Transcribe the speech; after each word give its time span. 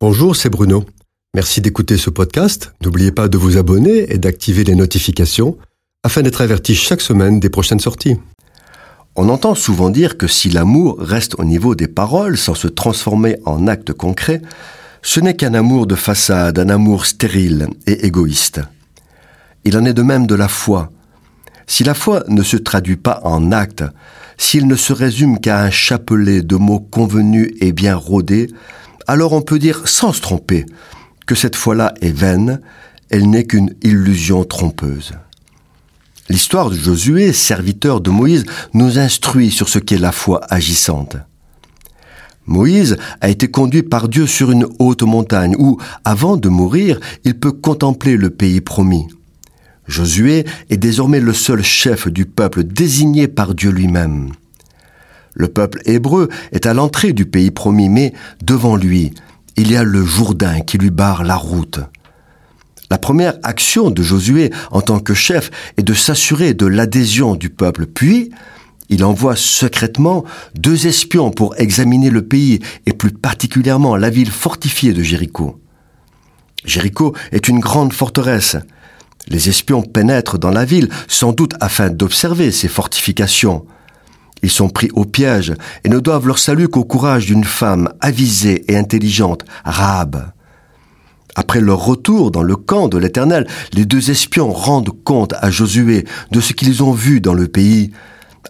Bonjour, 0.00 0.36
c'est 0.36 0.48
Bruno. 0.48 0.84
Merci 1.34 1.60
d'écouter 1.60 1.96
ce 1.96 2.08
podcast. 2.08 2.72
N'oubliez 2.84 3.10
pas 3.10 3.26
de 3.26 3.36
vous 3.36 3.56
abonner 3.56 4.12
et 4.12 4.18
d'activer 4.18 4.62
les 4.62 4.76
notifications 4.76 5.58
afin 6.04 6.22
d'être 6.22 6.40
averti 6.40 6.76
chaque 6.76 7.00
semaine 7.00 7.40
des 7.40 7.50
prochaines 7.50 7.80
sorties. 7.80 8.16
On 9.16 9.28
entend 9.28 9.56
souvent 9.56 9.90
dire 9.90 10.16
que 10.16 10.28
si 10.28 10.50
l'amour 10.50 10.98
reste 11.00 11.34
au 11.40 11.44
niveau 11.44 11.74
des 11.74 11.88
paroles 11.88 12.38
sans 12.38 12.54
se 12.54 12.68
transformer 12.68 13.38
en 13.44 13.66
actes 13.66 13.92
concrets, 13.92 14.40
ce 15.02 15.18
n'est 15.18 15.34
qu'un 15.34 15.54
amour 15.54 15.88
de 15.88 15.96
façade, 15.96 16.60
un 16.60 16.68
amour 16.68 17.04
stérile 17.04 17.66
et 17.88 18.06
égoïste. 18.06 18.60
Il 19.64 19.76
en 19.76 19.84
est 19.84 19.94
de 19.94 20.02
même 20.02 20.28
de 20.28 20.36
la 20.36 20.46
foi. 20.46 20.92
Si 21.66 21.82
la 21.82 21.94
foi 21.94 22.22
ne 22.28 22.44
se 22.44 22.56
traduit 22.56 22.96
pas 22.96 23.20
en 23.24 23.50
actes, 23.50 23.82
s'il 24.36 24.68
ne 24.68 24.76
se 24.76 24.92
résume 24.92 25.40
qu'à 25.40 25.60
un 25.60 25.70
chapelet 25.70 26.42
de 26.42 26.54
mots 26.54 26.78
convenus 26.78 27.52
et 27.60 27.72
bien 27.72 27.96
rodés, 27.96 28.46
alors 29.08 29.32
on 29.32 29.42
peut 29.42 29.58
dire 29.58 29.88
sans 29.88 30.12
se 30.12 30.20
tromper 30.20 30.66
que 31.26 31.34
cette 31.34 31.56
foi-là 31.56 31.94
est 32.00 32.16
vaine, 32.16 32.60
elle 33.10 33.28
n'est 33.28 33.44
qu'une 33.44 33.74
illusion 33.82 34.44
trompeuse. 34.44 35.12
L'histoire 36.28 36.68
de 36.68 36.76
Josué, 36.76 37.32
serviteur 37.32 38.02
de 38.02 38.10
Moïse, 38.10 38.44
nous 38.74 38.98
instruit 38.98 39.50
sur 39.50 39.68
ce 39.70 39.78
qu'est 39.78 39.98
la 39.98 40.12
foi 40.12 40.42
agissante. 40.50 41.16
Moïse 42.46 42.98
a 43.20 43.30
été 43.30 43.50
conduit 43.50 43.82
par 43.82 44.08
Dieu 44.08 44.26
sur 44.26 44.50
une 44.50 44.66
haute 44.78 45.02
montagne 45.02 45.56
où, 45.58 45.78
avant 46.04 46.36
de 46.36 46.48
mourir, 46.48 47.00
il 47.24 47.38
peut 47.38 47.52
contempler 47.52 48.16
le 48.16 48.30
pays 48.30 48.60
promis. 48.60 49.06
Josué 49.86 50.44
est 50.68 50.76
désormais 50.76 51.20
le 51.20 51.32
seul 51.32 51.62
chef 51.62 52.08
du 52.08 52.26
peuple 52.26 52.62
désigné 52.62 53.26
par 53.26 53.54
Dieu 53.54 53.70
lui-même. 53.70 54.32
Le 55.38 55.46
peuple 55.48 55.80
hébreu 55.86 56.28
est 56.50 56.66
à 56.66 56.74
l'entrée 56.74 57.12
du 57.12 57.24
pays 57.24 57.52
promis, 57.52 57.88
mais 57.88 58.12
devant 58.42 58.74
lui, 58.76 59.14
il 59.56 59.70
y 59.70 59.76
a 59.76 59.84
le 59.84 60.04
Jourdain 60.04 60.60
qui 60.60 60.78
lui 60.78 60.90
barre 60.90 61.22
la 61.22 61.36
route. 61.36 61.78
La 62.90 62.98
première 62.98 63.38
action 63.44 63.90
de 63.90 64.02
Josué 64.02 64.50
en 64.72 64.80
tant 64.80 64.98
que 64.98 65.14
chef 65.14 65.50
est 65.76 65.82
de 65.84 65.94
s'assurer 65.94 66.54
de 66.54 66.66
l'adhésion 66.66 67.36
du 67.36 67.50
peuple, 67.50 67.86
puis 67.86 68.30
il 68.88 69.04
envoie 69.04 69.36
secrètement 69.36 70.24
deux 70.56 70.88
espions 70.88 71.30
pour 71.30 71.54
examiner 71.56 72.10
le 72.10 72.22
pays 72.22 72.58
et 72.86 72.92
plus 72.92 73.12
particulièrement 73.12 73.96
la 73.96 74.10
ville 74.10 74.32
fortifiée 74.32 74.92
de 74.92 75.02
Jéricho. 75.04 75.60
Jéricho 76.64 77.14
est 77.30 77.46
une 77.46 77.60
grande 77.60 77.92
forteresse. 77.92 78.56
Les 79.28 79.48
espions 79.48 79.82
pénètrent 79.82 80.38
dans 80.38 80.50
la 80.50 80.64
ville 80.64 80.88
sans 81.06 81.32
doute 81.32 81.54
afin 81.60 81.90
d'observer 81.90 82.50
ses 82.50 82.68
fortifications. 82.68 83.66
Ils 84.42 84.50
sont 84.50 84.68
pris 84.68 84.90
au 84.94 85.04
piège 85.04 85.54
et 85.84 85.88
ne 85.88 85.98
doivent 85.98 86.26
leur 86.26 86.38
salut 86.38 86.68
qu'au 86.68 86.84
courage 86.84 87.26
d'une 87.26 87.44
femme 87.44 87.92
avisée 88.00 88.70
et 88.70 88.76
intelligente, 88.76 89.44
Rahab. 89.64 90.32
Après 91.34 91.60
leur 91.60 91.84
retour 91.84 92.30
dans 92.30 92.42
le 92.42 92.56
camp 92.56 92.88
de 92.88 92.98
l'Éternel, 92.98 93.46
les 93.72 93.84
deux 93.84 94.10
espions 94.10 94.52
rendent 94.52 94.90
compte 95.04 95.34
à 95.40 95.50
Josué 95.50 96.04
de 96.30 96.40
ce 96.40 96.52
qu'ils 96.52 96.82
ont 96.82 96.92
vu 96.92 97.20
dans 97.20 97.34
le 97.34 97.46
pays. 97.46 97.92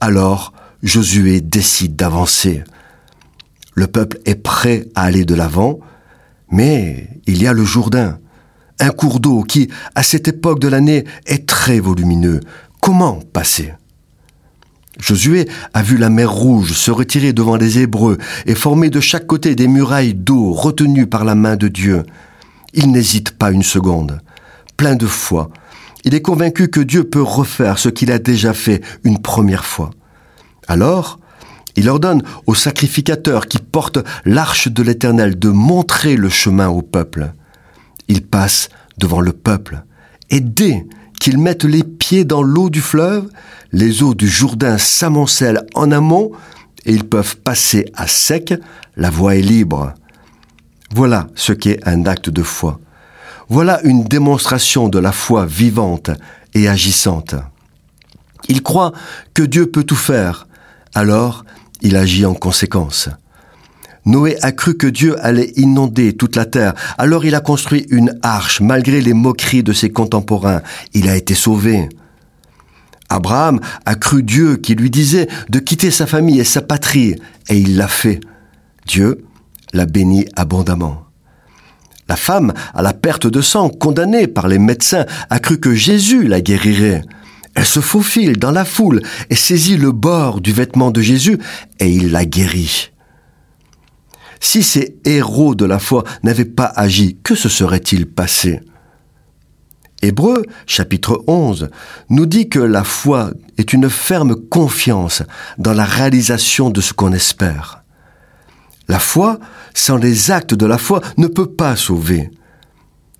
Alors 0.00 0.52
Josué 0.82 1.40
décide 1.40 1.96
d'avancer. 1.96 2.62
Le 3.74 3.86
peuple 3.86 4.18
est 4.24 4.36
prêt 4.36 4.86
à 4.94 5.02
aller 5.02 5.24
de 5.24 5.34
l'avant, 5.34 5.80
mais 6.50 7.08
il 7.26 7.42
y 7.42 7.46
a 7.46 7.52
le 7.52 7.64
Jourdain, 7.64 8.18
un 8.78 8.90
cours 8.90 9.20
d'eau 9.20 9.42
qui, 9.42 9.68
à 9.94 10.02
cette 10.02 10.28
époque 10.28 10.60
de 10.60 10.68
l'année, 10.68 11.04
est 11.26 11.46
très 11.46 11.80
volumineux. 11.80 12.40
Comment 12.80 13.20
passer? 13.32 13.72
Josué 14.98 15.48
a 15.74 15.82
vu 15.82 15.96
la 15.96 16.10
mer 16.10 16.30
Rouge 16.30 16.72
se 16.72 16.90
retirer 16.90 17.32
devant 17.32 17.56
les 17.56 17.78
Hébreux 17.78 18.18
et 18.46 18.54
former 18.54 18.90
de 18.90 19.00
chaque 19.00 19.26
côté 19.26 19.54
des 19.54 19.68
murailles 19.68 20.14
d'eau 20.14 20.52
retenues 20.52 21.06
par 21.06 21.24
la 21.24 21.34
main 21.34 21.56
de 21.56 21.68
Dieu. 21.68 22.02
Il 22.72 22.90
n'hésite 22.90 23.32
pas 23.32 23.50
une 23.50 23.62
seconde. 23.62 24.20
Plein 24.76 24.96
de 24.96 25.06
foi, 25.06 25.50
il 26.04 26.14
est 26.14 26.22
convaincu 26.22 26.68
que 26.68 26.80
Dieu 26.80 27.04
peut 27.04 27.22
refaire 27.22 27.78
ce 27.78 27.88
qu'il 27.88 28.12
a 28.12 28.18
déjà 28.18 28.54
fait 28.54 28.82
une 29.04 29.18
première 29.18 29.64
fois. 29.64 29.90
Alors, 30.68 31.18
il 31.76 31.88
ordonne 31.88 32.22
aux 32.46 32.54
sacrificateurs 32.54 33.46
qui 33.46 33.58
portent 33.58 33.98
l'arche 34.24 34.68
de 34.68 34.82
l'Éternel 34.82 35.38
de 35.38 35.50
montrer 35.50 36.16
le 36.16 36.28
chemin 36.28 36.68
au 36.68 36.80
peuple. 36.80 37.32
Il 38.08 38.22
passe 38.22 38.70
devant 38.98 39.20
le 39.20 39.32
peuple, 39.32 39.82
et 40.30 40.40
dès 40.40 40.86
qu'ils 41.26 41.38
mettent 41.38 41.64
les 41.64 41.82
pieds 41.82 42.24
dans 42.24 42.44
l'eau 42.44 42.70
du 42.70 42.80
fleuve, 42.80 43.28
les 43.72 44.04
eaux 44.04 44.14
du 44.14 44.28
Jourdain 44.28 44.78
s'amoncellent 44.78 45.66
en 45.74 45.90
amont 45.90 46.30
et 46.84 46.92
ils 46.92 47.02
peuvent 47.02 47.36
passer 47.38 47.84
à 47.96 48.06
sec, 48.06 48.54
la 48.96 49.10
voie 49.10 49.34
est 49.34 49.42
libre. 49.42 49.92
Voilà 50.94 51.26
ce 51.34 51.52
qu'est 51.52 51.80
un 51.84 52.06
acte 52.06 52.30
de 52.30 52.44
foi. 52.44 52.78
Voilà 53.48 53.82
une 53.82 54.04
démonstration 54.04 54.88
de 54.88 55.00
la 55.00 55.10
foi 55.10 55.46
vivante 55.46 56.12
et 56.54 56.68
agissante. 56.68 57.34
Il 58.48 58.62
croit 58.62 58.92
que 59.34 59.42
Dieu 59.42 59.66
peut 59.66 59.82
tout 59.82 59.96
faire, 59.96 60.46
alors 60.94 61.44
il 61.82 61.96
agit 61.96 62.24
en 62.24 62.34
conséquence. 62.34 63.08
Noé 64.06 64.36
a 64.40 64.52
cru 64.52 64.76
que 64.76 64.86
Dieu 64.86 65.16
allait 65.24 65.52
inonder 65.56 66.12
toute 66.14 66.36
la 66.36 66.44
terre. 66.44 66.74
Alors 66.96 67.24
il 67.24 67.34
a 67.34 67.40
construit 67.40 67.86
une 67.90 68.16
arche 68.22 68.60
malgré 68.60 69.00
les 69.00 69.14
moqueries 69.14 69.64
de 69.64 69.72
ses 69.72 69.90
contemporains. 69.90 70.62
Il 70.94 71.08
a 71.08 71.16
été 71.16 71.34
sauvé. 71.34 71.88
Abraham 73.08 73.60
a 73.84 73.94
cru 73.96 74.22
Dieu 74.22 74.56
qui 74.56 74.74
lui 74.74 74.90
disait 74.90 75.28
de 75.48 75.58
quitter 75.58 75.90
sa 75.90 76.06
famille 76.06 76.40
et 76.40 76.44
sa 76.44 76.62
patrie, 76.62 77.16
et 77.48 77.58
il 77.58 77.76
l'a 77.76 77.88
fait. 77.88 78.20
Dieu 78.86 79.24
l'a 79.72 79.86
béni 79.86 80.26
abondamment. 80.36 81.02
La 82.08 82.16
femme, 82.16 82.52
à 82.74 82.82
la 82.82 82.92
perte 82.92 83.26
de 83.26 83.40
sang, 83.40 83.68
condamnée 83.68 84.28
par 84.28 84.46
les 84.46 84.60
médecins, 84.60 85.06
a 85.30 85.40
cru 85.40 85.58
que 85.58 85.74
Jésus 85.74 86.28
la 86.28 86.40
guérirait. 86.40 87.02
Elle 87.54 87.64
se 87.64 87.80
faufile 87.80 88.38
dans 88.38 88.52
la 88.52 88.64
foule 88.64 89.02
et 89.30 89.34
saisit 89.34 89.76
le 89.76 89.90
bord 89.90 90.40
du 90.40 90.52
vêtement 90.52 90.92
de 90.92 91.00
Jésus, 91.00 91.38
et 91.80 91.90
il 91.90 92.12
la 92.12 92.24
guérit. 92.24 92.92
Si 94.48 94.62
ces 94.62 94.96
héros 95.04 95.56
de 95.56 95.64
la 95.64 95.80
foi 95.80 96.04
n'avaient 96.22 96.44
pas 96.44 96.72
agi, 96.76 97.18
que 97.24 97.34
se 97.34 97.48
serait-il 97.48 98.06
passé? 98.06 98.60
Hébreu, 100.02 100.44
chapitre 100.68 101.24
11, 101.26 101.68
nous 102.10 102.26
dit 102.26 102.48
que 102.48 102.60
la 102.60 102.84
foi 102.84 103.32
est 103.58 103.72
une 103.72 103.90
ferme 103.90 104.36
confiance 104.36 105.24
dans 105.58 105.72
la 105.72 105.84
réalisation 105.84 106.70
de 106.70 106.80
ce 106.80 106.92
qu'on 106.92 107.12
espère. 107.12 107.82
La 108.86 109.00
foi, 109.00 109.40
sans 109.74 109.96
les 109.96 110.30
actes 110.30 110.54
de 110.54 110.64
la 110.64 110.78
foi, 110.78 111.00
ne 111.16 111.26
peut 111.26 111.50
pas 111.50 111.74
sauver. 111.74 112.30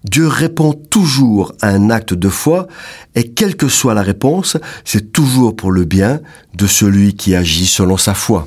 Dieu 0.05 0.29
répond 0.29 0.75
toujours 0.75 1.55
à 1.61 1.71
un 1.71 1.91
acte 1.91 2.15
de 2.15 2.29
foi, 2.29 2.69
et 3.17 3.33
quelle 3.33 3.57
que 3.57 3.67
soit 3.67 3.95
la 3.95 4.03
réponse, 4.03 4.59
c'est 4.85 5.11
toujours 5.11 5.57
pour 5.57 5.73
le 5.73 5.87
bien 5.87 6.21
de 6.55 6.69
celui 6.69 7.17
qui 7.17 7.35
agit 7.35 7.67
selon 7.67 7.97
sa 7.97 8.15
foi. 8.15 8.47